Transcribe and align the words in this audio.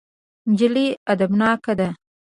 نجلۍ 0.49 0.87
ادبناکه 1.11 1.73
ده. 1.79 1.87